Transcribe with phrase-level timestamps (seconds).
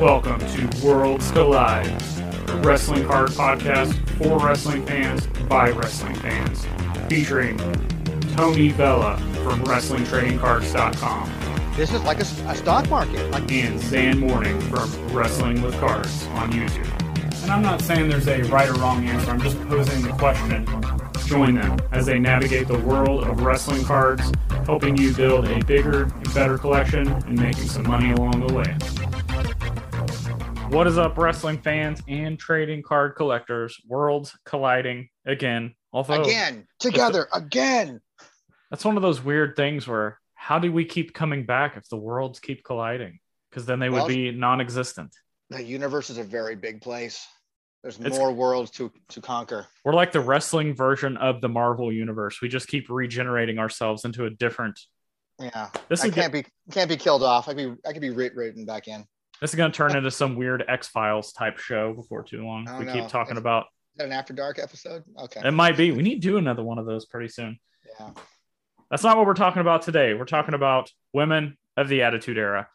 [0.00, 6.66] Welcome to Worlds Collide, a wrestling card podcast for wrestling fans by wrestling fans,
[7.08, 7.56] featuring
[8.34, 11.32] Tony Bella from WrestlingTradingCards.com
[11.76, 13.30] This is like a stock market.
[13.30, 17.42] Like and Zan Morning from Wrestling with Cards on YouTube.
[17.42, 20.66] And I'm not saying there's a right or wrong answer, I'm just posing the question.
[21.24, 24.30] Join them as they navigate the world of wrestling cards,
[24.66, 28.76] helping you build a bigger and better collection and making some money along the way.
[30.68, 33.80] What is up, wrestling fans and trading card collectors?
[33.88, 35.74] Worlds colliding again.
[35.92, 38.00] Although again, together, again.
[38.70, 41.96] that's one of those weird things where how do we keep coming back if the
[41.96, 43.20] worlds keep colliding?
[43.50, 45.14] Because then they would Well- be non-existent.
[45.50, 47.26] The universe is a very big place.
[47.82, 49.66] There's It's- more worlds to to conquer.
[49.84, 52.40] We're like the wrestling version of the Marvel universe.
[52.42, 54.78] We just keep regenerating ourselves into a different.
[55.38, 57.48] Yeah, This I is can't be can't be killed off.
[57.48, 59.06] I could be I could be writ- written back in.
[59.36, 62.44] Is this is going to turn into some weird X Files type show before too
[62.46, 62.66] long.
[62.68, 62.92] Oh, we no.
[62.92, 63.66] keep talking It's- about
[63.98, 65.04] an after dark episode?
[65.18, 65.40] Okay.
[65.44, 65.50] it.
[65.52, 65.90] Might be.
[65.90, 67.58] We need to do another one of those pretty soon.
[67.98, 68.10] Yeah.
[68.90, 70.14] That's not what we're talking about today.
[70.14, 72.68] We're talking about women of the Attitude Era.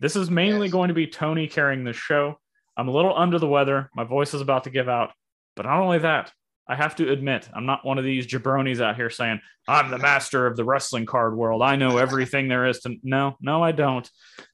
[0.00, 0.72] This is mainly Yes.
[0.72, 2.38] going to be Tony carrying this show.
[2.76, 3.90] I'm a little under the weather.
[3.94, 5.12] My voice is about to give out.
[5.56, 6.32] But not only that,
[6.68, 9.98] I have to admit, I'm not one of these jabronis out here saying, I'm the
[9.98, 11.62] master of the wrestling card world.
[11.62, 14.08] I know everything there is to No, no, I don't.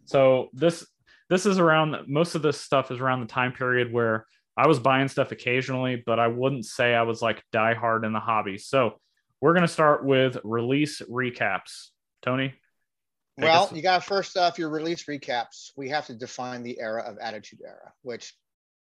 [0.06, 0.86] So this
[1.34, 4.24] this is around most of this stuff is around the time period where
[4.56, 8.12] I was buying stuff occasionally, but I wouldn't say I was like die hard in
[8.12, 8.56] the hobby.
[8.56, 9.00] So
[9.40, 11.88] we're gonna start with release recaps.
[12.22, 12.54] Tony,
[13.36, 15.72] Well, you got first off your release recaps.
[15.76, 18.32] We have to define the era of Attitude Era, which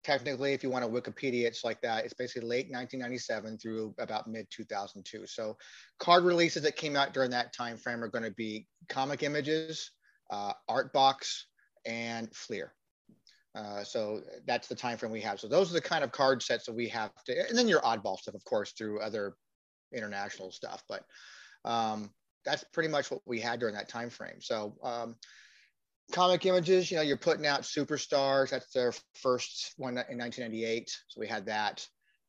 [0.04, 2.04] technically, if you want to Wikipedia, it's like that.
[2.04, 5.26] It's basically late 1997 through about mid 2002.
[5.28, 5.56] So,
[5.98, 9.92] card releases that came out during that time frame are going to be Comic Images,
[10.30, 11.44] uh, Artbox,
[11.86, 12.74] and Fleer.
[13.56, 15.40] Uh, so that's the time frame we have.
[15.40, 17.82] So those are the kind of card sets that we have to, and then your
[17.82, 19.36] oddball stuff, of course, through other
[19.94, 20.84] international stuff.
[20.90, 21.04] But
[21.64, 22.10] um,
[22.46, 24.42] that's pretty much what we had during that time frame.
[24.42, 25.16] So um,
[26.12, 28.50] comic images, you know, you're putting out superstars.
[28.50, 30.90] That's their first one in 1998.
[31.08, 31.86] So we had that.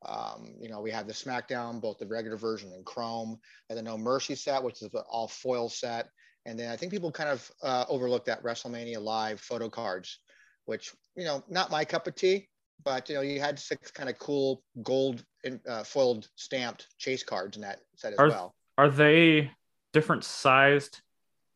[0.06, 3.38] Um, you know, we had the SmackDown, both the regular version and Chrome,
[3.70, 6.08] and the No Mercy set, which is an all foil set.
[6.46, 10.18] And then I think people kind of uh, overlooked that WrestleMania Live photo cards,
[10.66, 12.48] which you know, not my cup of tea.
[12.84, 17.22] But you know, you had six kind of cool gold and uh, foiled stamped chase
[17.22, 18.54] cards in that set as Are- well.
[18.76, 19.50] are they
[19.92, 21.00] different sized,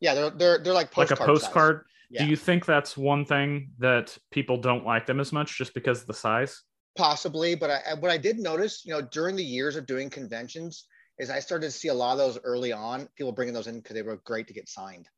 [0.00, 1.84] Yeah, they're they're they're like like a postcard size.
[2.10, 2.24] Yeah.
[2.24, 6.00] Do you think that's one thing that people don't like them as much just because
[6.00, 6.62] of the size?
[6.98, 10.86] possibly but I, what i did notice you know during the years of doing conventions
[11.18, 13.76] is i started to see a lot of those early on people bringing those in
[13.76, 15.08] because they were great to get signed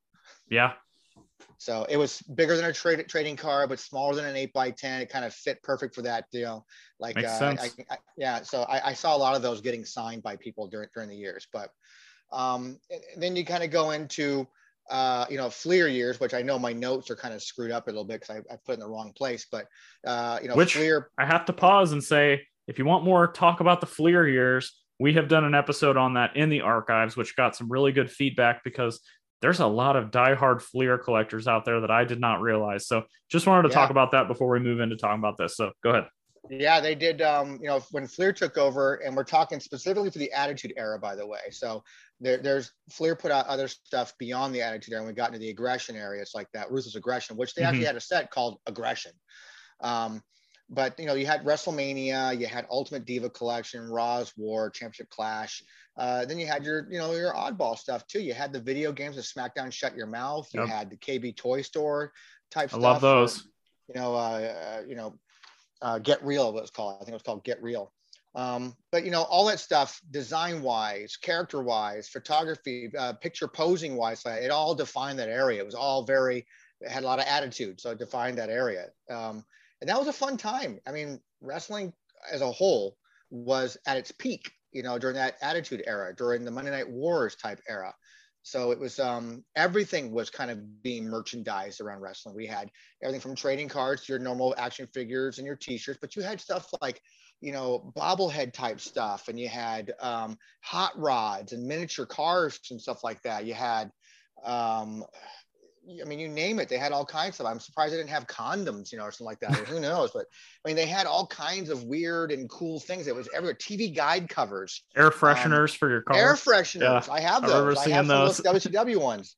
[0.49, 0.73] Yeah.
[1.59, 4.71] so it was bigger than a trade, trading card but smaller than an 8 by
[4.71, 6.65] 10 it kind of fit perfect for that know
[6.99, 7.61] like Makes uh, sense.
[7.61, 10.69] I, I, yeah so I, I saw a lot of those getting signed by people
[10.69, 11.71] during during the years but
[12.33, 12.79] um
[13.17, 14.47] then you kind of go into
[14.91, 17.87] uh, you know, Fleer years, which I know my notes are kind of screwed up
[17.87, 19.47] a little bit because I, I put in the wrong place.
[19.51, 19.67] But
[20.05, 23.29] uh, you know, Which- Fleer I have to pause and say, if you want more
[23.31, 27.17] talk about the Fleer years, we have done an episode on that in the archives,
[27.17, 29.01] which got some really good feedback because
[29.41, 32.87] there's a lot of diehard Fleer collectors out there that I did not realize.
[32.87, 33.77] So just wanted to Yeah.
[33.77, 35.57] talk about that before we move into talking about this.
[35.57, 36.05] So go ahead.
[36.51, 37.23] Yeah, they did.
[37.23, 40.99] Um, you know, when Fleer took over, and we're talking specifically for the Attitude Era,
[40.99, 41.51] by the way.
[41.51, 41.83] So
[42.21, 45.01] there, there's Fleer put out other stuff beyond the Attitude Era.
[45.01, 47.87] And we got into the aggression area, it's like that ruthless aggression, which they actually
[47.87, 49.13] had a set called Aggression.
[49.81, 50.23] Um,
[50.71, 55.63] but you know, you had WrestleMania, you had Ultimate Diva Collection, Raw's War, Championship Clash.
[55.97, 58.21] Uh, then you had your, you know, your oddball stuff too.
[58.21, 60.49] You had the video games of SmackDown Shut Your Mouth.
[60.55, 60.69] You Yep.
[60.69, 62.13] had the KB Toy Store
[62.51, 62.81] type I stuff.
[62.83, 63.49] love those.
[63.89, 64.19] you know, uh,
[64.79, 65.19] uh, you know,
[65.83, 66.95] uh, Get Real, what it's called.
[66.95, 67.93] I think it was called Get Real.
[68.37, 73.97] Um, but you know, all that stuff, design wise, character wise, photography, uh, picture posing
[73.97, 75.61] wise, it all defined that area.
[75.61, 76.47] It was all very,
[76.81, 78.87] it had a lot of attitude, so it defined that area.
[79.11, 79.45] Um,
[79.81, 80.79] and that was a fun time.
[80.87, 81.93] I mean, wrestling
[82.31, 82.97] as a whole
[83.31, 87.37] was at its peak, you know, during that attitude era, during the Monday Night Wars
[87.37, 87.95] type era.
[88.43, 92.35] So it was um, everything was kind of being merchandised around wrestling.
[92.35, 92.71] We had
[93.03, 96.41] everything from trading cards to your normal action figures and your t-shirts, but you had
[96.41, 97.03] stuff like,
[97.43, 102.81] you know, bobblehead type stuff, and you had um, hot rods and miniature cars and
[102.81, 103.45] stuff like that.
[103.45, 103.91] You had,
[104.45, 105.05] um,
[106.01, 107.47] I mean, you name it, they had all kinds of.
[107.47, 109.59] I'm surprised they didn't have condoms, you know, or something like that.
[109.59, 110.11] Or who knows?
[110.13, 110.27] But
[110.65, 113.07] I mean, they had all kinds of weird and cool things.
[113.07, 113.55] It was everywhere.
[113.55, 116.17] TV guide covers, Air fresheners for your car.
[116.17, 117.09] air fresheners.
[117.09, 117.55] I have I those.
[117.57, 118.39] remember I, seeing have some those.
[118.39, 119.37] of those WCW ones.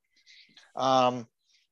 [0.76, 1.26] Um,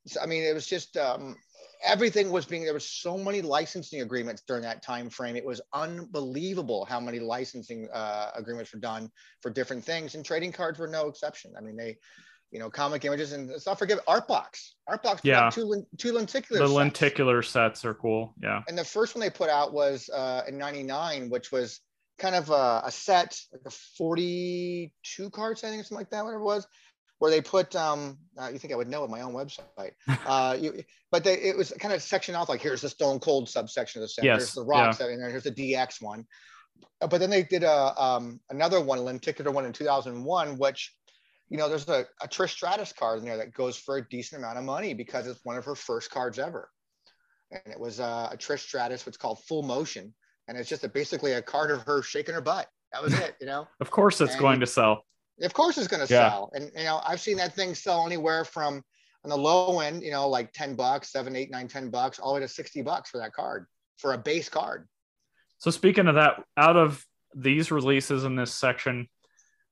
[0.07, 1.37] so, I mean, it was just um,
[1.85, 5.61] everything was being there was so many licensing agreements during that time frame it was
[5.73, 9.11] unbelievable how many licensing uh, agreements were done
[9.41, 11.97] for different things and trading cards were no exception i mean they
[12.51, 15.51] you know comic images and let's not forget artbox artbox Yeah.
[15.51, 16.75] two, two lenticular the sets.
[16.77, 18.35] lenticular sets are cool.
[18.43, 18.63] Yeah.
[18.69, 21.81] and the first one they put out was uh, in 99 which was
[22.19, 26.25] kind of a, a set like a 42 cards i think or something like that
[26.25, 26.67] whatever it was
[27.19, 29.93] where they put um uh, you think i would know at my own website
[30.27, 33.49] uh you, but they it was kind of sectioned off like here's the stone cold
[33.49, 36.27] subsection of the set Yes, here's the rock set and here's the dx one
[37.01, 40.95] but then they did a um another one lenticular one in 2001 which
[41.51, 44.41] you know there's a, a trish stratus card in there that goes for a decent
[44.43, 46.71] amount of money because it's one of her first cards ever
[47.51, 50.15] and it was uh, a Trish Stratus, what's called Full Motion,
[50.49, 52.69] and it's just a, basically a card of her shaking her butt.
[52.93, 53.67] That was it, you know.
[53.81, 55.05] Of course, it's And- going to sell.
[55.43, 56.29] Of course, it's going to Yeah.
[56.31, 58.83] sell, and you know I've seen that thing sell anywhere from
[59.25, 62.35] on the low end, you know, like ten bucks, seven, eight, nine, ten bucks, all
[62.35, 63.65] the way to sixty bucks for that card
[63.97, 64.87] for a base card.
[65.57, 67.03] So speaking of that, out of
[67.35, 69.09] these releases in this section,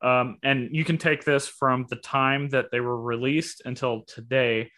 [0.02, 4.70] um, and you can take this from the time that they were released until today.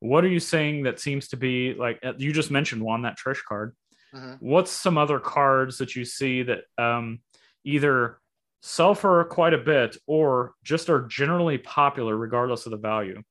[0.00, 3.18] What are you saying that seems to be like uh, you just mentioned one that
[3.18, 3.74] Trish card?
[4.14, 4.38] Mhm.
[4.40, 7.20] What's some other cards that you see that um,
[7.64, 8.20] either
[8.62, 13.22] sell for quite a bit or just are generally popular regardless of the value?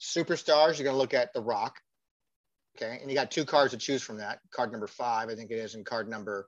[0.00, 1.80] Superstars, you're going to look at the Rock,
[2.76, 4.38] okay, and you got two cards to choose from that.
[4.50, 6.46] Card number five, I think it is, and card number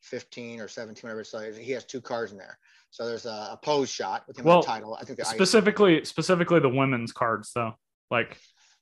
[0.00, 1.24] fifteen or seventeen, whatever.
[1.24, 2.58] So he has two cards in there.
[2.90, 4.96] So there's a, a pose shot with him in Well, the title.
[5.00, 7.74] I think Specifically, specifically the women's cards though.
[8.10, 8.38] Like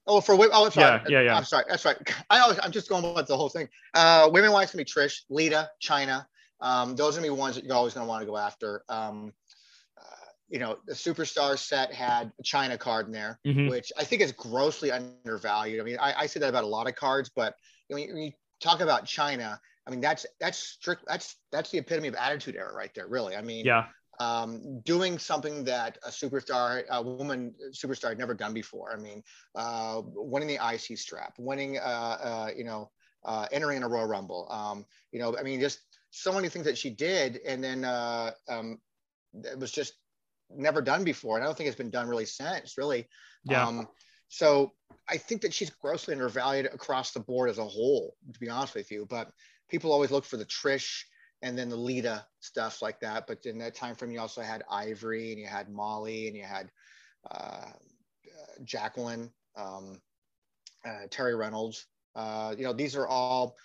[0.07, 0.53] Oh, for women.
[0.55, 1.03] Oh, I'm sorry.
[1.09, 1.37] Yeah, yeah, yeah.
[1.37, 1.65] I'm sorry.
[1.69, 1.97] That's right.
[2.31, 3.69] I always, I'm just going with the whole thing.
[3.95, 6.27] Uh, women wise gonna be Trish, Lita, Chyna.
[6.61, 8.85] Um, those are gonna be ones that you're always gonna want to go after.
[8.89, 9.33] Um,
[9.99, 13.69] uh, you know, the superstar set had a Chyna card in there, mhm.
[13.69, 15.81] which I think is grossly undervalued.
[15.81, 17.55] I mean, I, I say that about a lot of cards, but
[17.89, 21.05] you know, when you, when you talk about Chyna, I mean, that's that's strict.
[21.07, 23.07] That's that's the epitome of attitude era right there.
[23.07, 23.37] Really.
[23.37, 23.87] I mean, yeah,
[24.19, 28.93] um, doing something that a superstar, a woman superstar had never done before.
[28.93, 29.23] I mean,
[29.55, 32.91] uh, winning the IC strap, winning, uh, uh, you know,
[33.25, 34.49] uh, entering a Royal Rumble.
[34.51, 35.81] Um, you know, I mean, just
[36.11, 38.79] so many things that she did, and then uh, um,
[39.35, 39.95] it was just
[40.51, 41.37] never done before.
[41.37, 43.07] And I don't think it's been done really since, really.
[43.45, 43.67] yeah.
[43.67, 43.89] Um,
[44.29, 44.73] so
[45.09, 48.75] I think that she's grossly undervalued across the board as a whole, to be honest
[48.75, 49.07] with you.
[49.09, 49.31] But
[49.69, 51.03] people always look for the Trish
[51.43, 53.27] and then the Lita stuff like that.
[53.27, 56.45] But in that time frame, you also had Ivory and you had Molly and you
[56.45, 56.71] had
[57.31, 57.67] uh,
[58.65, 60.01] Jacqueline, um,
[60.87, 61.87] uh, Terri Runnels.
[62.15, 63.57] Uh, you know, these are all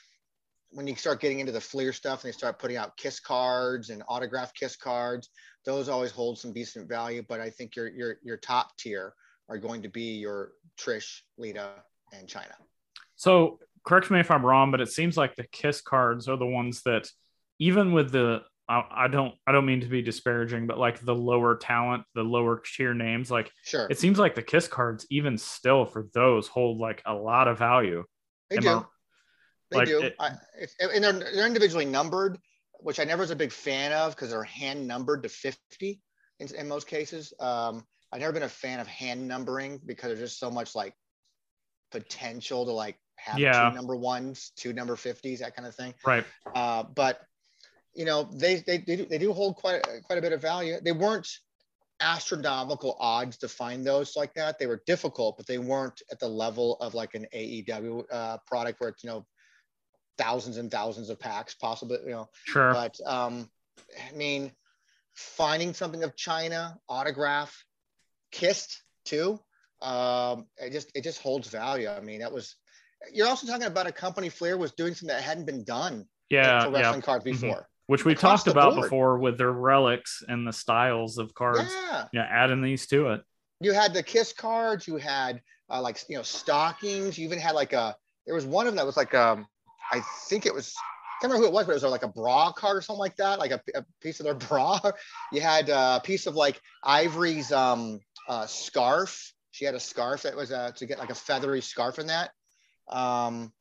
[0.72, 3.90] when you start getting into the Fleer stuff and they start putting out kiss cards
[3.90, 5.30] and autograph kiss cards.
[5.66, 9.14] Those always hold some decent value, but I think your your your top tier
[9.50, 11.72] are going to be your Trish, Lita,
[12.14, 12.56] and Chyna.
[13.16, 16.46] So correct me if I'm wrong, but it seems like the kiss cards are the
[16.46, 17.10] ones that
[17.60, 21.16] even with the I, I don't I don't mean to be disparaging, but like the
[21.16, 25.38] lower talent, the lower tier names, like Sure, it seems like the kiss cards even
[25.38, 28.04] still for those hold like a lot of value.
[28.50, 28.70] they am do.
[28.70, 28.84] I-
[29.72, 30.02] They like, do.
[30.04, 32.38] it- I, it's, and they're, they're individually numbered,
[32.80, 36.02] which I never was a big fan of because they're hand numbered to 50
[36.40, 37.34] in, in most cases.
[37.40, 40.94] Um, I've never been a fan of hand numbering because there's just so much like
[41.92, 43.70] potential to like have Yeah.
[43.70, 45.94] two number ones, two number 50s, that kind of thing.
[46.06, 46.26] Right.
[46.56, 47.22] Uh, but
[47.94, 50.42] you know, they, they, they, do, they do hold quite, a- quite a bit of
[50.42, 50.78] value.
[50.82, 51.28] They weren't
[52.00, 54.58] astronomical odds to find those like that.
[54.58, 58.80] They were difficult, but they weren't at the level of like an AEW uh, product
[58.80, 59.26] where it's, you know,
[60.18, 62.74] thousands and thousands of packs possibly, you know, Sure.
[62.74, 63.50] but um,
[64.10, 64.52] I mean,
[65.14, 67.66] finding something of Chyna autograph
[68.32, 69.40] kissed too.
[69.82, 71.90] Um, it just, it just holds value.
[71.90, 72.56] I mean, that was,
[73.14, 76.64] you're also talking about a company Fleer was doing something that hadn't been done yeah.
[76.66, 76.80] for Yeah.
[76.80, 77.32] wrestling cards Mhm.
[77.42, 77.68] before.
[77.88, 78.84] Which we across talked about board.
[78.84, 81.70] before with their relics and the styles of cards.
[81.74, 82.06] Yeah.
[82.14, 82.28] Yeah.
[82.30, 83.22] Adding these to it.
[83.60, 85.40] you had the kiss cards you had
[85.70, 88.78] uh, like you know stockings you even had like a there was one of them
[88.78, 89.46] that was like um
[89.92, 90.82] i think it was I
[91.22, 93.16] can't remember who it was but it was like a bra card or something like
[93.18, 94.80] that like a, a piece of their bra
[95.32, 100.36] you had a piece of like ivory's um uh, scarf she had a scarf that
[100.36, 102.32] was uh, to get like a feathery scarf in that
[102.92, 103.52] um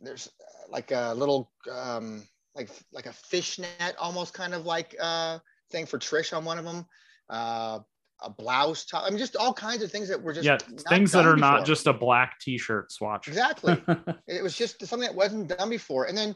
[0.00, 2.22] there's uh, like a little um
[2.54, 5.38] like like a fishnet almost kind of like uh
[5.70, 6.86] thing for trish on one of them
[7.30, 7.78] uh
[8.22, 9.04] a blouse top.
[9.04, 10.58] I mean, just all kinds of things that were just yeah.
[10.88, 13.28] Things that are not just a black t-shirt swatch.
[13.28, 13.82] exactly.
[14.26, 16.34] it was just something that wasn't done before, and then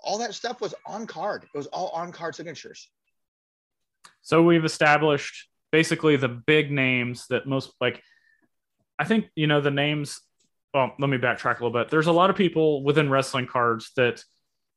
[0.00, 1.44] all that stuff was on card.
[1.44, 2.90] It was all on card signatures.
[4.22, 8.02] So we've established basically the big names that most like
[8.98, 10.20] I think you know the names
[10.74, 11.88] well, let me backtrack a little bit.
[11.88, 14.22] There's a lot of people within wrestling cards that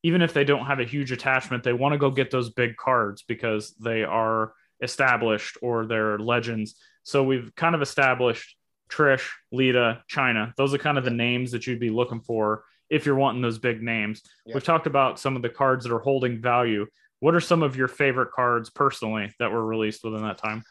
[0.03, 2.77] even if they don't have a huge attachment, they want to go get those big
[2.77, 6.75] cards because they are established or they're legends.
[7.01, 8.55] So we've kind of established
[8.91, 10.53] Trish, Lita, Chyna.
[10.55, 13.57] Those are kind of the names that you'd be looking for if you're wanting those
[13.57, 14.21] big names.
[14.45, 14.53] Yep.
[14.53, 16.85] We've talked about some of the cards that are holding value.
[17.19, 20.63] What are some of your favorite cards personally that were released within that time?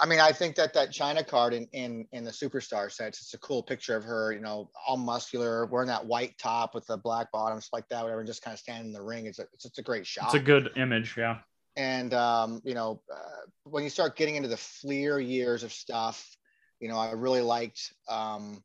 [0.00, 3.34] I mean, I think that that Chyna card in in in the superstar sets, it's
[3.34, 6.96] a cool picture of her, you know, all muscular, wearing that white top with the
[6.96, 9.26] black bottoms like that, whatever, and just kind of standing in the ring.
[9.26, 10.26] It's a it's just a great shot.
[10.26, 11.38] It's a good image, yeah.
[11.76, 16.24] And um, you know, uh, when you start getting into the Fleer years of stuff,
[16.80, 17.92] you know, I really liked.
[18.08, 18.62] Um,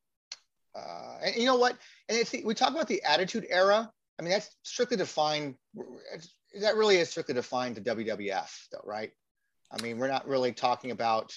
[0.76, 1.78] uh, and you know what?
[2.10, 3.92] And it's we talk about the Attitude Era.
[4.20, 5.56] I mean, that's strictly defined.
[6.62, 9.12] That really is strictly defined to WWF, though, right?
[9.74, 11.34] I mean, we're not really talking about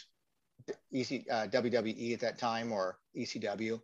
[0.93, 3.81] EC, uh, WWE at that time or ECW.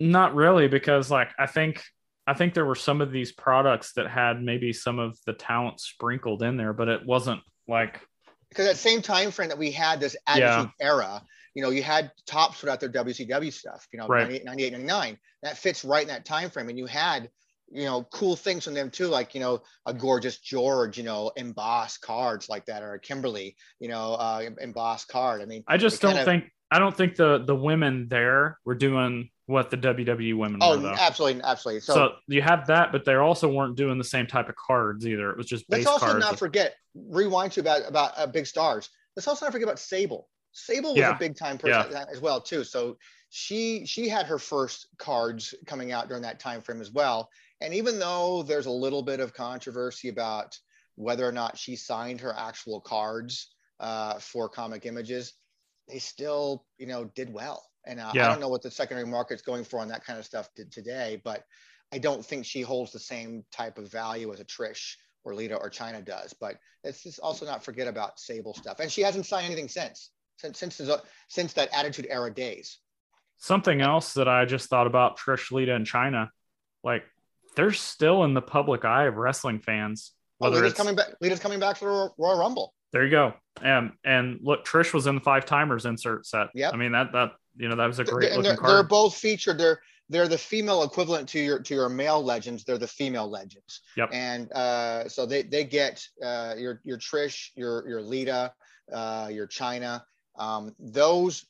[0.00, 1.82] Not really, because like I think
[2.26, 5.80] I think there were some of these products that had maybe some of the talent
[5.80, 8.00] sprinkled in there, but it wasn't like
[8.48, 10.86] because that same time frame that we had this attitude yeah.
[10.86, 11.22] era,
[11.54, 14.22] you know, you had Topps put out their WCW stuff, you know, right.
[14.22, 15.18] 98, 98, 99.
[15.42, 16.68] That fits right in that time frame.
[16.68, 17.30] And you had
[17.72, 21.32] you know, cool things from them too, like you know, a gorgeous George, you know,
[21.36, 25.40] embossed cards like that, or a Kimberly, you know, uh, embossed card.
[25.40, 28.74] I mean, I just don't of, think I don't think the the women there were
[28.74, 30.88] doing what the WWE women oh, were.
[30.88, 31.80] Oh, absolutely, absolutely.
[31.80, 35.06] So, so, you have that, but they also weren't doing the same type of cards
[35.06, 35.30] either.
[35.30, 36.20] It was just let's also cards.
[36.20, 38.90] not forget rewind to about about uh, big stars.
[39.16, 40.28] Let's also not forget about Sable.
[40.52, 41.16] Sable was yeah.
[41.16, 42.04] a big time person yeah.
[42.10, 42.64] as well too.
[42.64, 42.96] So
[43.30, 47.30] she she had her first cards coming out during that time frame as well
[47.62, 50.56] and even though there's a little bit of controversy about
[50.96, 55.34] whether or not she signed her actual cards uh, for comic images,
[55.88, 57.64] they still, you know, did well.
[57.86, 58.26] And uh, yeah.
[58.26, 61.20] I don't know what the secondary market's going for on that kind of stuff today,
[61.24, 61.44] but
[61.92, 65.56] I don't think she holds the same type of value as a Trish or Lita
[65.56, 66.32] or Chyna does.
[66.32, 68.80] But let's just also not forget about Sable stuff.
[68.80, 70.80] And she hasn't signed anything since since since
[71.28, 72.78] since that Attitude Era days.
[73.38, 76.30] Something else that I just thought about Trish, Lita, and China,
[76.84, 77.02] like
[77.56, 80.12] they're still in the public eye of wrestling fans.
[80.40, 81.08] Oh, Whether oh, Lita's coming back.
[81.20, 82.74] Lita's coming back for Royal Rumble.
[82.92, 83.34] There you go.
[83.62, 86.48] And and look, Trish was in the five timers insert set.
[86.54, 86.70] Yeah.
[86.72, 88.70] I mean that that you know that was a great they're, card.
[88.70, 89.58] They're both featured.
[89.58, 92.64] They're they're the female equivalent to your to your male legends.
[92.64, 93.80] They're the female legends.
[93.96, 94.10] Yep.
[94.12, 98.52] And uh, so they they get uh, your your Trish, your your Lita,
[98.92, 100.02] uh, your Chyna.
[100.38, 101.44] Um, those,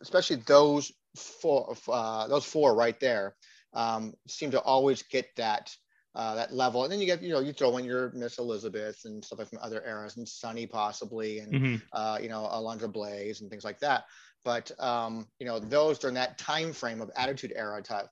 [0.00, 3.34] especially those four, uh, those four right there
[3.74, 5.74] um, seem to always get that
[6.14, 6.82] uh, that level.
[6.82, 9.48] And then you get, you know, you throw in your Miss Elizabeth and stuff like
[9.48, 11.76] from other eras and Sunny possibly, and mm-hmm.
[11.92, 14.04] uh, you know, Alundra Blayze and things like that.
[14.44, 18.06] But um, you know, those during that time frame of Attitude Era type,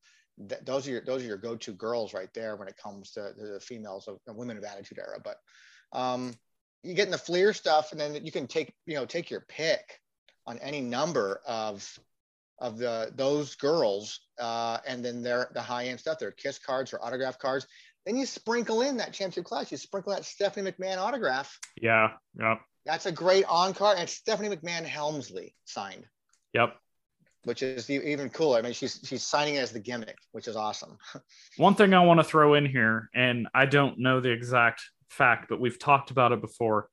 [0.49, 3.33] th- those are your those are your go-to girls right there when it comes to,
[3.35, 5.19] to the females of women of Attitude Era.
[5.23, 5.39] But
[5.93, 6.35] um,
[6.83, 9.45] you get in the Fleer stuff, and then you can take you know take your
[9.49, 10.01] pick
[10.47, 11.99] on any number of
[12.59, 16.93] of the those girls, uh, and then their the high end stuff, their kiss cards
[16.93, 17.67] or autograph cards.
[18.05, 19.73] Then you sprinkle in that Championship Clash.
[19.73, 21.59] You sprinkle that Stephanie McMahon autograph.
[21.81, 22.61] Yeah, yep.
[22.85, 26.07] That's a great on card, and Stephanie McMahon Helmsley signed.
[26.55, 26.77] Yep.
[27.45, 28.59] Which is even cooler.
[28.59, 30.97] I mean, she's she's signing it as the gimmick, which is awesome.
[31.59, 35.49] One thing I want to throw in here, and I don't know the exact fact,
[35.49, 36.89] but we've talked about it before.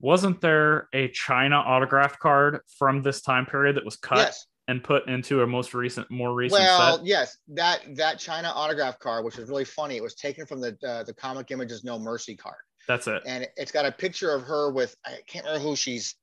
[0.00, 4.18] Wasn't there a Chyna autograph card from this time period that was cut?
[4.18, 6.60] Yes and put into a most recent, more recent.
[6.60, 7.06] Well, set?
[7.06, 9.96] yes, that that Chyna autograph card, which is really funny.
[9.96, 12.56] It was taken from the uh, the Comic Images No Mercy card.
[12.86, 13.22] That's it.
[13.26, 16.14] And it's got a picture of her with I can't remember who she's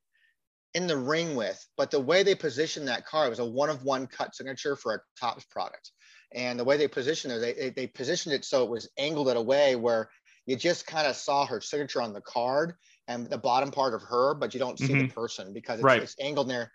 [0.76, 3.84] in the ring with, but the way they positioned that card was a one of
[3.84, 5.92] one cut signature for a Topps product.
[6.34, 9.30] And the way they positioned it, they, they, they positioned it so it was angled
[9.30, 10.10] in a way where
[10.46, 12.74] you just kind of saw her signature on the card
[13.08, 15.08] and the bottom part of her, but you don't see mm-hmm.
[15.08, 16.04] the person because it's, right.
[16.04, 16.72] it's angled there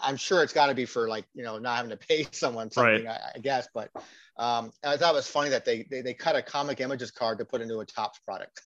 [0.00, 2.70] I'm sure it's got to be for like you know not having to pay someone
[2.70, 3.20] something, right.
[3.34, 3.68] I, I, guess.
[3.74, 3.90] But
[4.36, 7.38] um, I thought it was funny that they, they they cut a comic images card
[7.38, 8.62] to put into a Topps product.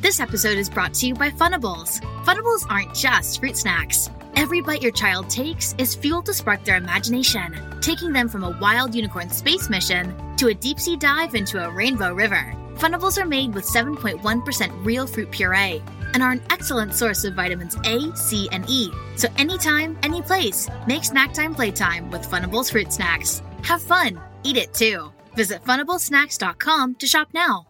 [0.00, 2.00] This episode is brought to you by Funables.
[2.24, 4.08] Funables aren't just fruit snacks.
[4.36, 8.56] Every bite your child takes is fuel to spark their imagination, taking them from a
[8.60, 12.54] wild unicorn space mission to a deep sea dive into a rainbow river.
[12.76, 15.82] Funables are made with 7.1% real fruit puree
[16.14, 18.90] and are an excellent source of vitamins A, C, and E.
[19.16, 23.42] So anytime, any place, make snack time playtime with Funables fruit snacks.
[23.64, 25.12] Have fun, eat it too.
[25.34, 27.66] Visit funablesnacks.com to shop now.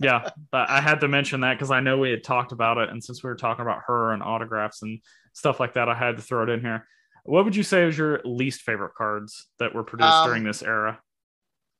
[0.00, 3.02] Yeah, I had to mention that because I know we had talked about it, and
[3.02, 5.00] since we were talking about her and autographs and
[5.32, 6.86] stuff like that, I had to throw it in here.
[7.24, 10.62] What would you say is your least favorite cards that were produced Um, during this
[10.62, 11.00] era?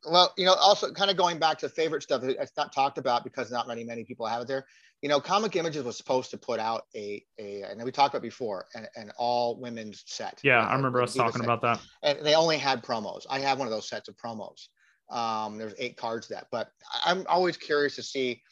[0.09, 2.99] Well, you know, also kind of going back to favorite stuff that it's not talked
[2.99, 4.65] about because not many many people have it there.
[5.03, 8.23] You know, Comic Images was supposed to put out a a and we talked about
[8.23, 10.41] before an, an all women's set.
[10.43, 11.45] Yeah, I remember us talking set.
[11.45, 11.81] about that.
[12.03, 13.23] and they only had promos.
[13.29, 14.69] I have one of those sets of promos.
[15.11, 16.69] Um, there's eight cards that, but
[17.05, 18.43] I'm always curious to see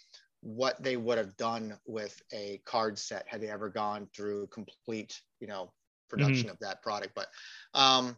[0.41, 5.21] what they would have done with a card set had they ever gone through complete,
[5.41, 5.73] you know,
[6.09, 7.12] production of that product.
[7.15, 7.26] But
[7.75, 8.17] um,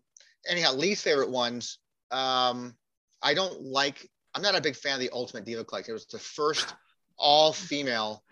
[0.48, 1.78] anyhow, least favorite ones.
[2.10, 2.74] Um,
[3.22, 4.08] I don't like.
[4.34, 5.92] I'm not a big fan of the Ultimate Diva Collection.
[5.92, 6.74] It was the first
[7.16, 8.22] all female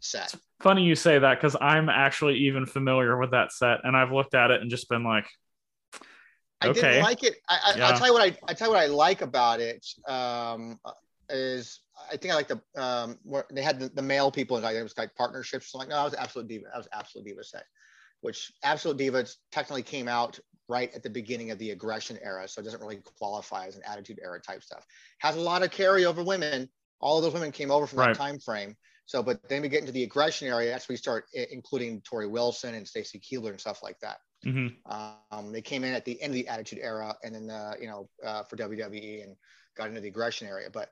[0.00, 0.34] set.
[0.60, 4.34] Funny you say that because I'm actually even familiar with that set, and I've looked
[4.34, 5.26] at it and just been like,
[6.60, 6.80] I Okay.
[6.80, 7.36] didn't like it.
[7.48, 7.88] I, I, Yeah.
[7.88, 9.84] I'll tell you what I, I tell you what I like about it.
[10.06, 10.78] Um,
[11.28, 14.64] is I think I like the um, where they had the, the male people and
[14.64, 15.72] like, it was like partnerships.
[15.72, 16.66] So like, no, I was absolute diva.
[16.72, 17.64] I was absolute diva set,
[18.20, 20.38] which absolute diva technically came out
[20.72, 23.82] right at the beginning of the aggression era, so it doesn't really qualify as an
[23.92, 24.84] attitude era type stuff.
[25.18, 26.68] Has a lot of carryover women.
[27.00, 28.14] All of those women came over from Right.
[28.14, 28.76] that time frame.
[29.06, 30.70] So, but then we get into the aggression area.
[30.70, 34.18] That's where we start including Torrie Wilson and Stacy Keibler and stuff like that.
[34.46, 34.68] mhm.
[34.86, 37.88] Um, they came in at the end of the Attitude Era, and then uh, you
[37.88, 39.36] know uh, for WWE and
[39.76, 40.68] got into the aggression area.
[40.70, 40.88] But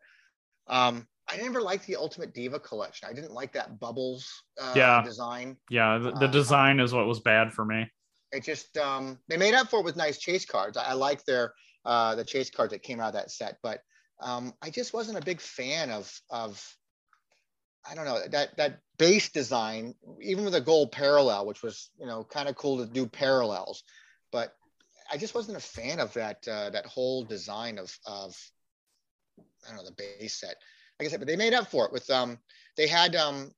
[0.66, 3.08] um, I never liked the Ultimate Diva collection.
[3.08, 4.24] I didn't like that bubbles
[4.60, 5.02] uh, Yeah.
[5.02, 5.56] design.
[5.70, 7.90] yeah, the, the Uh, design is what was bad for me.
[8.32, 10.76] It just um, they made up for it with nice chase cards.
[10.76, 13.80] I, I like their uh, the chase cards that came out of that set, but
[14.20, 16.62] um, I just wasn't a big fan of of
[17.88, 22.06] I don't know that that base design, even with a gold parallel, which was you
[22.06, 23.82] know kind of cool to do parallels,
[24.30, 24.54] but
[25.10, 28.36] I just wasn't a fan of that uh, that whole design of of
[29.64, 30.56] I don't know the base set.
[30.98, 32.38] Like I said, but they made up for it with um
[32.76, 33.50] they had um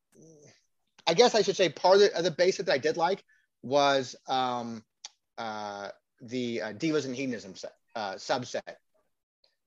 [1.06, 2.96] I guess I should say part of the, of the base set that I did
[2.96, 3.24] like
[3.62, 4.82] was um
[5.38, 5.88] uh
[6.22, 8.76] the uh, Divas and Hedonism set, uh, subset.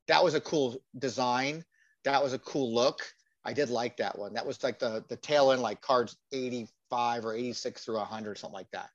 [0.08, 1.66] That was a cool design.
[2.06, 3.02] That was a cool look.
[3.44, 4.34] I did like that one.
[4.34, 8.54] That was like the the tail end, like cards 85 or 86 through 100, something
[8.54, 8.90] like that.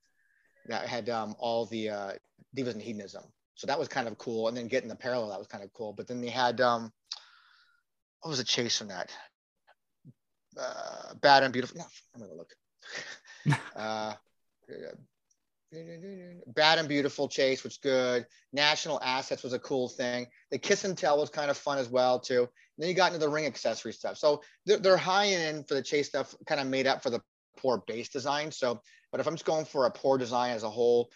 [0.66, 2.12] That had um, all the uh,
[2.57, 3.24] divas and hedonism.
[3.55, 4.48] So that was kind of cool.
[4.48, 5.92] And then getting the parallel, that was kind of cool.
[5.92, 6.92] But then they had um,
[8.20, 9.11] what was the chase from that?
[10.59, 11.79] Uh, bad and beautiful.
[11.79, 12.55] No, I'm gonna look.
[13.77, 14.14] uh,
[15.72, 18.26] Bad and Beautiful Chase which good.
[18.52, 20.26] National Assets was a cool thing.
[20.50, 22.40] The Kiss and Tell was kind of fun as well too.
[22.40, 24.16] And then you got into the ring accessory stuff.
[24.16, 27.20] So they're, they're high end for the chase stuff, kind of made up for the
[27.56, 28.50] poor base design.
[28.50, 28.80] So,
[29.12, 31.11] but if I'm just going for a poor design as a whole,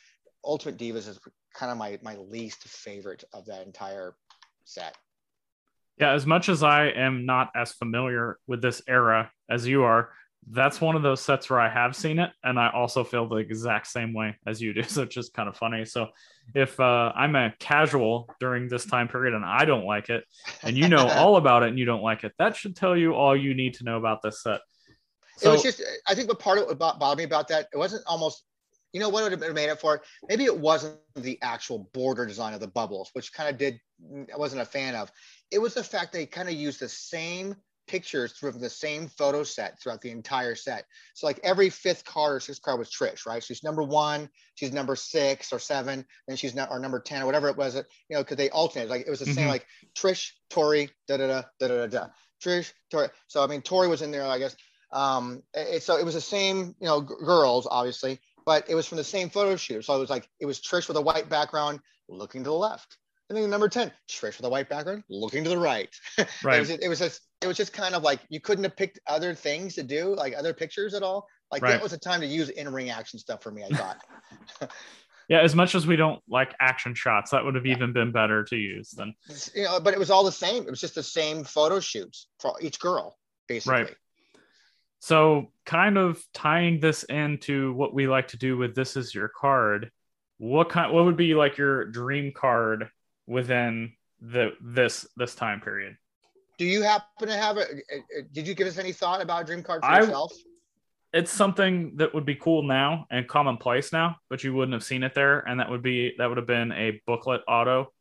[0.44, 1.18] Ultimate Divas is
[1.54, 4.14] kind of my my least favorite of that entire
[4.64, 4.94] set.
[5.98, 10.10] Yeah, as much as I am not as familiar with this era as you are,
[10.50, 13.36] that's one of those sets where I have seen it, and I also feel the
[13.36, 14.82] exact same way as you do.
[14.94, 15.84] So it's just kind of funny.
[15.84, 16.08] So
[16.54, 20.24] if uh, I'm a casual during this time period and I don't like it,
[20.62, 23.14] and you know all about it and you don't like it, that should tell you
[23.14, 24.60] all you need to know about this set.
[25.42, 27.76] it was just I think the part of what bo- bothered me about that it
[27.76, 28.44] wasn't almost
[28.92, 32.24] you know what it would have made it for maybe it wasn't the actual border
[32.24, 33.80] design of the bubbles which kind of did
[34.32, 35.10] I wasn't a fan of
[35.50, 39.42] it was the fact they kind of used the same pictures from the same photo
[39.42, 40.84] set throughout the entire set.
[41.14, 43.42] So like every fifth card or sixth card was Trish right?
[43.42, 47.26] She's number one she's number six or seven then she's not or number 10 or
[47.26, 49.50] whatever it was you know because they alternated like it was the same Mhm.
[49.50, 49.66] like
[49.96, 52.06] Trish Tori da da da da da da
[52.42, 54.56] Trish Tori so I mean Tori was in there I guess.
[54.92, 58.86] Um it, so it was the same you know g- girls obviously but it was
[58.86, 59.84] from the same photo shoot.
[59.84, 62.96] So it was like it was trish with a white background looking to the left
[63.28, 65.88] and then number 10 trish with a white background looking to the right.
[66.18, 66.60] It right.
[66.60, 69.34] was it was just it was just kind of like you couldn't have picked other
[69.34, 71.72] things to do like other pictures at all like Right.
[71.72, 73.98] that was a time to use in-ring action stuff for me i thought
[75.26, 78.44] Yeah, as much as we don't like action shots, that would have even been better
[78.44, 79.14] to use than
[79.54, 82.26] you know but it was all the same it was just the same photo shoots
[82.40, 83.16] for each girl
[83.48, 83.96] basically Right.
[84.98, 89.28] So, kind of tying this into what we like to do with this is your
[89.28, 89.90] card.
[90.38, 90.94] What kind?
[90.94, 92.88] What would be like your dream card
[93.26, 95.96] within the this this time period?
[96.58, 97.64] Do you happen to have a
[98.32, 100.32] did you give us any thought about a dream card for I- yourself
[101.12, 105.04] It's something that would be cool now and commonplace now, but you wouldn't have seen
[105.04, 107.92] it there, and that would be that would have been a booklet auto,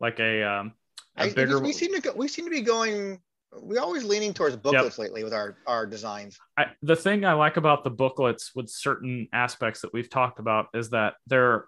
[0.00, 0.72] like a um
[1.18, 1.60] a I, bigger.
[1.60, 3.20] we seem to go, we seem to be going.
[3.52, 6.38] We're always leaning towards booklets lately with our our designs.
[6.56, 10.68] I, the thing I like about the booklets with certain aspects that we've talked about
[10.74, 11.66] is that there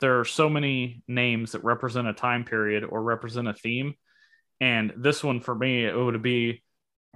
[0.00, 3.94] there are so many names that represent a time period or represent a theme.
[4.60, 6.62] And this one for me, it would be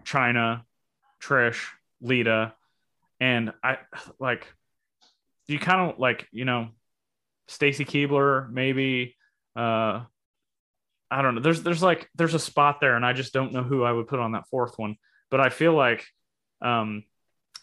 [0.02, 0.62] Chyna,
[1.20, 1.64] Trish,
[2.00, 2.54] Lita,
[3.20, 3.78] and I
[4.18, 4.46] like
[5.46, 6.68] you kind of like, you know,
[7.48, 9.16] Stacy Keibler, maybe.
[9.54, 10.02] Uh,
[11.10, 11.40] I don't know.
[11.40, 14.08] There's there's like there's a spot there, and I just don't know who I would
[14.08, 14.96] put on that fourth one.
[15.30, 16.04] But I feel like,
[16.62, 17.04] um,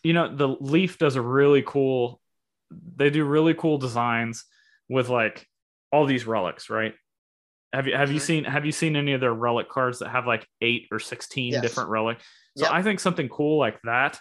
[0.03, 2.21] you know, the Leaf does a really cool.
[2.69, 4.45] They do really cool designs
[4.87, 5.47] with like
[5.91, 6.93] all these relics, right?
[7.73, 8.23] Have you have you Mhm.
[8.23, 11.53] seen have you seen any of their relic cards that have like eight or sixteen
[11.53, 11.61] Yes.
[11.61, 12.19] different relic?
[12.57, 12.73] So Yep.
[12.73, 14.19] I think something cool like that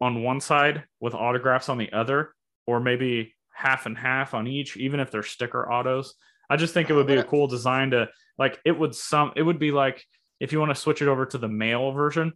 [0.00, 2.34] on one side with autographs on the other,
[2.66, 6.16] or maybe half and half on each, even if they're sticker autos.
[6.50, 9.32] I just think it Uh, would be a cool design to like it would some
[9.36, 10.04] it would be like
[10.40, 12.32] if you want to switch it over to the mail version,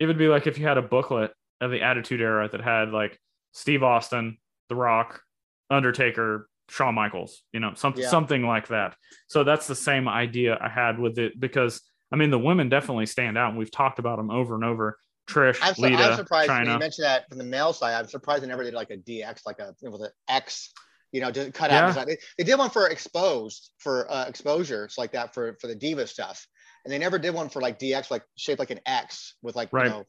[0.00, 2.90] it would be like if you had a booklet of the Attitude Era that had
[2.90, 3.16] like
[3.52, 5.22] Steve Austin, The Rock,
[5.70, 8.08] Undertaker, Shawn Michaels, you know, something Yeah.
[8.08, 8.96] something like that.
[9.28, 13.04] So that's the same idea I had with it because I mean the women definitely
[13.06, 14.98] stand out and we've talked about them over and over.
[15.28, 16.72] Trish, I'm, su- Lita, I'm surprised Chyna.
[16.72, 17.94] you mentioned that from the male side.
[17.94, 20.72] I'm surprised they never did like a DX, like a with an X,
[21.12, 21.88] you know, just cut Yeah.
[21.96, 22.06] out.
[22.06, 26.06] They, they did one for exposed for uh, exposures like that for for the diva
[26.06, 26.46] stuff,
[26.84, 29.68] and they never did one for like DX, like shaped like an X with like
[29.72, 29.84] Right.
[29.86, 30.04] you know,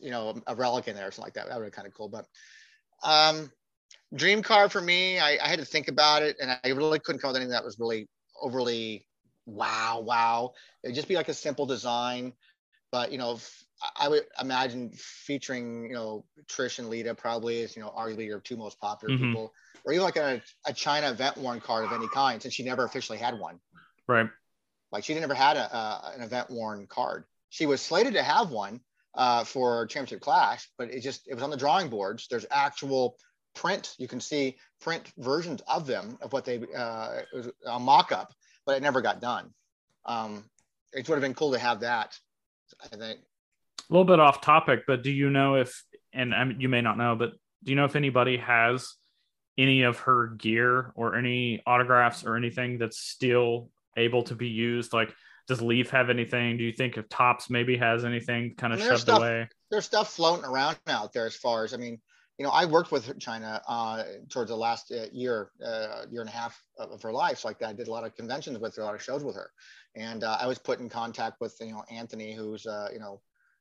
[0.00, 1.48] you know, a relic in there or something like that.
[1.48, 2.08] That would be kind of cool.
[2.08, 2.24] But
[3.02, 3.52] um,
[4.14, 7.20] dream car for me, I, I had to think about it, and I really couldn't
[7.20, 8.08] come up with anything that was really
[8.40, 9.06] overly
[9.46, 10.52] wow, wow.
[10.82, 12.32] It'd just be like a simple design,
[12.90, 13.38] but you know,
[13.96, 18.40] I would imagine featuring you know Trish and Lita probably is you know arguably your
[18.40, 19.12] two most popular Mhm.
[19.12, 19.52] people,
[19.84, 22.84] or even like a, a Chyna event worn card of any kind, since she never
[22.84, 23.60] officially had one.
[24.06, 24.30] right.
[24.92, 27.24] Like she never had a, a an event worn card.
[27.50, 28.80] She was slated to have one
[29.14, 32.26] uh, for Championship Clash, but it just it was on the drawing boards.
[32.28, 33.16] There's actual
[33.54, 33.94] print.
[33.98, 37.20] You can see print versions of them of what they uh,
[37.66, 38.32] a mock-up,
[38.66, 39.50] but it never got done.
[40.04, 40.44] Um,
[40.92, 42.16] it would have been cool to have that.
[42.82, 43.20] I think.
[43.20, 46.80] A little bit off topic, but do you know if, and I mean, you may
[46.80, 48.94] not know, but do you know if anybody has
[49.58, 54.92] any of her gear or any autographs or anything that's still able to be used?
[54.92, 55.14] Like,
[55.46, 56.56] does Leaf have anything?
[56.56, 59.18] Do you think if Topps maybe has anything kind of I mean, there's shoved stuff-
[59.18, 59.48] away?
[59.70, 62.00] there's stuff floating around out there as far as I mean,
[62.38, 66.28] you know, I worked with Chyna uh, towards the last uh, year, uh, year and
[66.28, 67.38] a half of, of her life.
[67.38, 69.36] So like I did a lot of conventions with her, a lot of shows with
[69.36, 69.50] her,
[69.94, 73.20] and uh, I was put in contact with you know Anthony, who's uh, you know,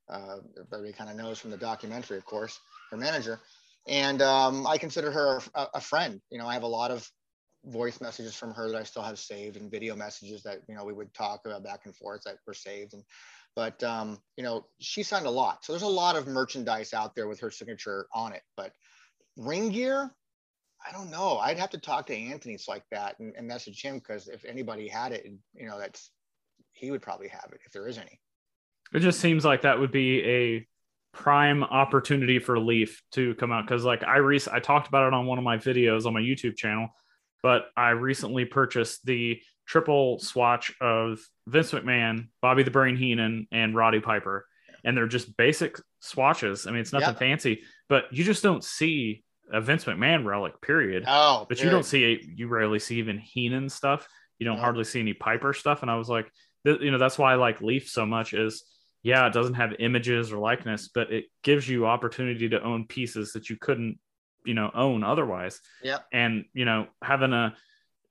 [0.09, 2.59] uh, everybody kind of knows from the documentary, of course,
[2.89, 3.39] her manager,
[3.87, 6.19] and um, I consider her a, a friend.
[6.31, 7.07] You know, I have a lot of
[7.65, 10.83] voice messages from her that I still have saved and video messages that you know
[10.83, 12.93] we would talk about back and forth that were saved.
[12.93, 13.03] And
[13.55, 15.63] but um, you know she signed a lot.
[15.63, 18.71] So there's a lot of merchandise out there with her signature on it but
[19.35, 20.11] ring gear
[20.87, 21.37] i don't know.
[21.37, 24.87] I'd have to talk to anthony's like that and, and message him because if anybody
[24.87, 26.11] had it you know that's
[26.73, 28.19] he would probably have it if there is any.
[28.93, 30.67] It just seems like that would be a
[31.13, 35.13] prime opportunity for Leaf to come out because, like, I rec- I talked about it
[35.13, 36.89] on one of my videos on my YouTube channel,
[37.43, 43.75] but I recently purchased the triple swatch of Vince McMahon, Bobby the Brain Heenan, and
[43.75, 44.45] Roddy Piper,
[44.83, 46.65] and they're just basic swatches.
[46.65, 47.19] I mean, it's nothing Yep.
[47.19, 51.03] fancy, but you just don't see a Vince McMahon relic, period.
[51.07, 54.07] oh but you don't see you rarely see even Heenan stuff.
[54.39, 54.61] You don't No.
[54.63, 55.81] hardly see any Piper stuff.
[55.83, 56.31] And I was like,
[56.65, 58.63] th- you know, that's why I like Leaf so much is
[59.03, 63.33] yeah, it doesn't have images or likeness, but it gives you opportunity to own pieces
[63.33, 63.99] that you couldn't,
[64.45, 65.59] you know, own otherwise.
[65.83, 65.99] Yeah.
[66.11, 67.55] And you know, having a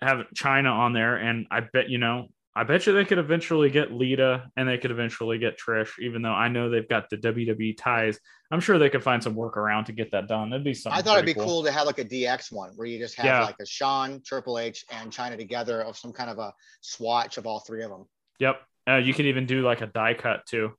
[0.01, 3.71] have Chyna on there, and I bet you know, I bet you they could eventually
[3.71, 7.17] get Lita and they could eventually get Trish, even though I know they've got the
[7.17, 8.19] WWE ties.
[8.51, 10.53] I'm sure they could find some workaround to get that done.
[10.53, 10.99] It'd be something.
[10.99, 11.63] I thought it'd be pretty cool.
[11.65, 13.45] to have like a DX one where you just have Yeah.
[13.45, 17.47] like a Shawn, Triple H, and Chyna together of some kind of a swatch of
[17.47, 18.05] all three of them.
[18.41, 18.61] Yep.
[18.87, 20.73] Uh, you could even do like a die cut too.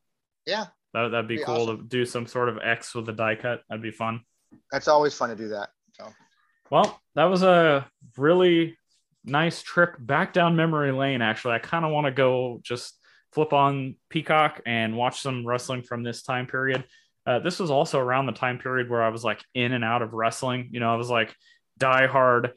[0.45, 1.77] Yeah, That, that'd be Be cool awesome.
[1.77, 3.61] to do some sort of X with a die cut.
[3.69, 4.21] That'd be fun.
[4.71, 5.69] That's always fun to do that.
[5.93, 6.07] So
[6.69, 7.87] Well, that was a
[8.17, 8.77] really
[9.25, 11.21] nice trip back down memory lane.
[11.21, 12.97] Actually, I kind of want to go just
[13.31, 16.85] flip on Peacock and watch some wrestling from this time period.
[17.25, 20.01] Uh, this was also around the time period where I was like in and out
[20.01, 20.69] of wrestling.
[20.71, 21.33] You know, I was like
[21.77, 22.53] die hard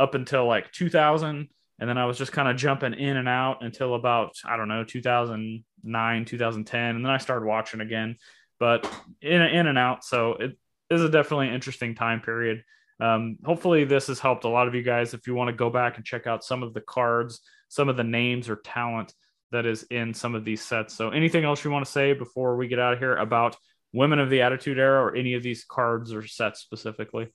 [0.00, 3.62] up until like 2000, and then I was just kind of jumping in and out
[3.62, 8.16] until about I don't know 2009, 2010, and then I started watching again.
[8.58, 8.90] But
[9.22, 10.58] in in and out, so it
[10.90, 12.62] is a definitely interesting time period.
[13.00, 15.14] Um, hopefully, this has helped a lot of you guys.
[15.14, 17.96] If you want to go back and check out some of the cards, some of
[17.96, 19.12] the names or talent
[19.52, 20.94] that is in some of these sets.
[20.94, 23.56] So, anything else you want to say before we get out of here about
[23.92, 27.28] Women of the Attitude Era or any of these cards or sets specifically?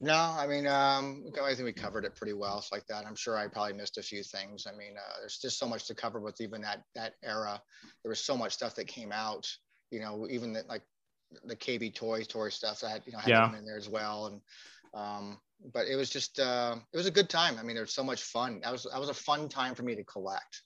[0.00, 2.58] no, I mean, um, I think we covered it pretty well.
[2.58, 3.06] It's like that.
[3.06, 4.66] I'm sure I probably missed a few things.
[4.66, 7.60] I mean, uh, there's just so much to cover with even that that era.
[8.02, 9.48] There was so much stuff that came out.
[9.90, 10.82] You know, even that like
[11.44, 13.46] the KB Toys Toy stuff that you know had Yeah.
[13.46, 14.26] them in there as well.
[14.26, 14.40] And
[14.94, 15.40] Um,
[15.72, 17.58] but it was just uh, it was a good time.
[17.58, 18.60] I mean, there's so much fun.
[18.62, 20.62] That was that was a fun time for me to collect.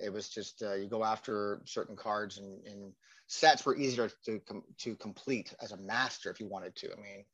[0.00, 2.92] It was just uh, you go after certain cards and, and
[3.26, 6.92] sets were easier to com- to complete as a master if you wanted to.
[6.92, 7.24] I mean,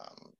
[0.00, 0.32] um,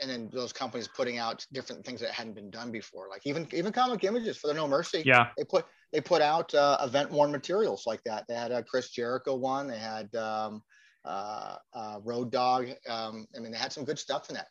[0.00, 3.46] and then those companies putting out different things that hadn't been done before, like even
[3.52, 5.02] even comic images for the No Mercy.
[5.04, 8.26] Yeah, they put they put out uh, event worn materials like that.
[8.26, 9.66] They had a Chris Jericho one.
[9.68, 10.62] They had um,
[11.04, 12.68] uh, uh, Road Dog.
[12.88, 14.48] Um, I mean, they had some good stuff in that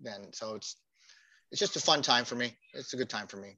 [0.00, 0.32] then.
[0.32, 0.76] So it's
[1.50, 2.56] it's just a fun time for me.
[2.74, 3.56] It's a good time for me.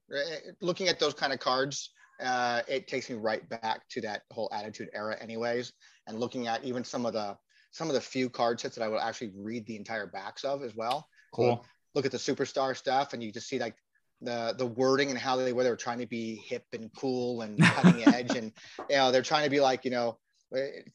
[0.61, 1.91] Looking at those kind of cards,
[2.23, 5.73] uh, it takes me right back to that whole Attitude era, anyways.
[6.07, 7.37] And looking at even some of the
[7.73, 10.63] some of the few card sets that I will actually read the entire backs of
[10.63, 11.09] as well.
[11.33, 11.57] Cool.
[11.57, 13.77] So look at the superstar stuff, and you just see like
[14.21, 17.43] the the wording and how they were they were trying to be hip and cool
[17.43, 18.53] and cutting edge, and
[18.89, 20.19] you know they're trying to be like you know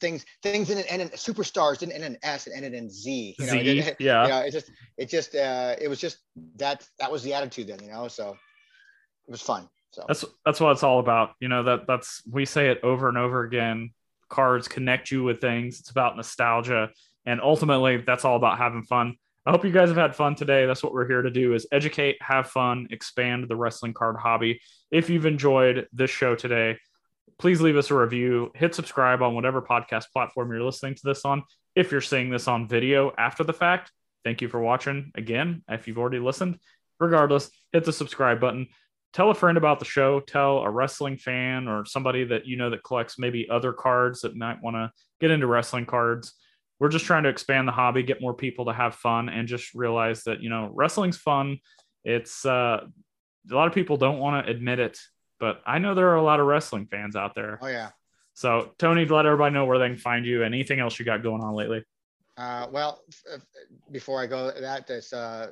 [0.00, 3.36] things things in and superstars didn't end in S and ended in Z.
[3.38, 4.22] You know, Z, it, yeah.
[4.26, 6.18] You know, it just it just uh, it was just
[6.56, 7.82] that that was the attitude then.
[7.82, 8.36] You know, so
[9.26, 9.68] it was fun.
[9.90, 11.30] So that's that's what it's all about.
[11.40, 13.92] You know that that's we say it over and over again.
[14.28, 15.80] Cards connect you with things.
[15.80, 16.90] It's about nostalgia,
[17.24, 19.16] and ultimately, that's all about having fun.
[19.46, 20.66] I hope you guys have had fun today.
[20.66, 24.60] That's what we're here to do: is educate, have fun, expand the wrestling card hobby.
[24.90, 26.76] If you've enjoyed this show today,
[27.38, 28.50] please leave us a review.
[28.54, 31.42] Hit subscribe on whatever podcast platform you're listening to this on.
[31.74, 33.92] If you're seeing this on video after the fact,
[34.24, 35.12] thank you for watching.
[35.14, 36.58] Again, if you've already listened,
[36.98, 38.68] regardless, hit the subscribe button
[39.16, 42.68] tell a friend about the show tell a wrestling fan or somebody that you know
[42.68, 46.34] that collects maybe other cards that might want to get into wrestling cards
[46.78, 49.74] we're just trying to expand the hobby get more people to have fun and just
[49.74, 51.58] realize that you know wrestling's fun
[52.04, 52.80] it's uh
[53.50, 54.98] a lot of people don't want to admit it
[55.38, 57.58] but i know there are a lot of wrestling fans out there.
[57.60, 57.90] Oh yeah.
[58.34, 61.42] So tony let everybody know where they can find you anything else you got going
[61.42, 61.84] on lately
[62.36, 63.40] uh, well, f-
[63.90, 65.50] before I go that, that's uh,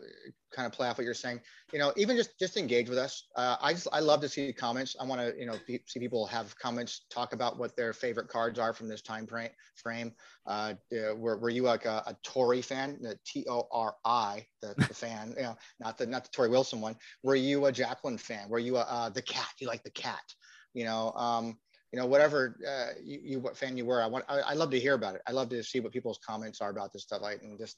[0.54, 1.40] kind of play off what you're saying.
[1.72, 3.26] You know, even just just engage with us.
[3.36, 4.94] Uh, I just I love to see comments.
[5.00, 8.28] I want to you know be, see people have comments, talk about what their favorite
[8.28, 9.50] cards are from this time frame.
[9.76, 10.12] Frame.
[10.46, 10.74] Uh,
[11.16, 12.98] were, were you like a, a Tori fan?
[13.00, 15.34] The T O R I, the, the fan.
[15.36, 16.96] You know, not the not the Torrie Wilson one.
[17.22, 18.50] Were you a Jacqueline fan?
[18.50, 19.48] Were you a uh, the cat?
[19.58, 20.34] You like the cat?
[20.74, 21.12] You know.
[21.12, 21.56] Um,
[21.94, 24.72] you know, whatever uh, you, you, what fan you were, I want, I, I, love
[24.72, 25.22] to hear about it.
[25.28, 27.76] I love to see what people's comments are about this stuff, like, and just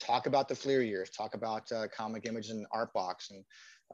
[0.00, 3.30] talk about the Fleer years, talk about uh, comic image and art box.
[3.30, 3.44] And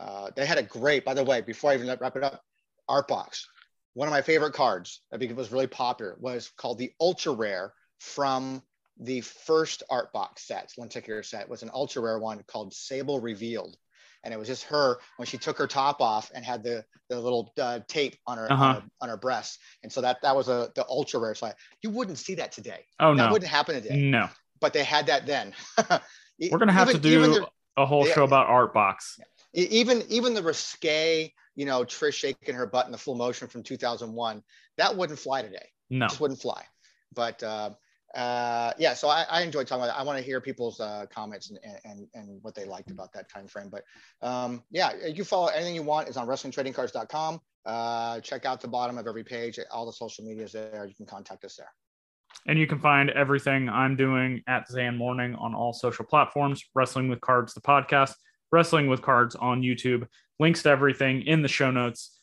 [0.00, 2.40] uh, they had a great, by the way, before I even wrap it up,
[2.88, 3.46] art box.
[3.92, 8.62] One of my favorite cards that was really popular was called the ultra rare from
[8.98, 13.76] the first art box set, one set was an ultra rare one called Sable Revealed
[14.24, 17.18] and it was just her when she took her top off and had the the
[17.18, 18.64] little uh, tape on her, uh-huh.
[18.64, 21.54] on her, on her breast, and so that that was a the ultra rare slide.
[21.82, 22.84] You wouldn't see that today.
[23.00, 23.96] Oh that no, wouldn't happen today.
[23.96, 24.28] No,
[24.60, 25.54] but they had that then.
[26.50, 29.18] We're gonna have even, to do a whole show about art box.
[29.54, 33.62] Even even the risque, you know, Trish shaking her butt in the full motion from
[33.62, 34.42] 2001,
[34.76, 35.66] that wouldn't fly today.
[35.90, 36.62] No, it just wouldn't fly.
[37.14, 37.70] But uh,
[38.18, 40.00] uh, yeah, so I, I enjoy talking about it.
[40.00, 43.30] I want to hear people's uh, comments and, and, and what they liked about that
[43.30, 43.70] time frame.
[43.70, 43.84] But
[44.26, 47.40] um, yeah, you follow anything you want is on wrestlingtradingcards.com.
[47.64, 49.60] Uh, check out the bottom of every page.
[49.70, 50.84] All the social medias there.
[50.88, 51.70] You can contact us there.
[52.48, 56.64] And you can find everything I'm doing at Zan Morning on all social platforms.
[56.74, 58.14] Wrestling with Cards, the podcast.
[58.50, 60.08] Wrestling with Cards on YouTube.
[60.40, 62.17] Links to everything in the show notes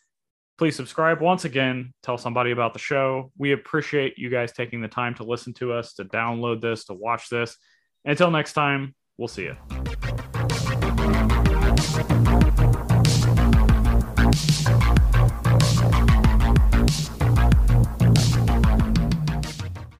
[0.57, 3.31] please subscribe once again tell somebody about the show.
[3.37, 6.93] We appreciate you guys taking the time to listen to us to download this to
[6.93, 7.57] watch this.
[8.05, 9.94] Until next time we'll see you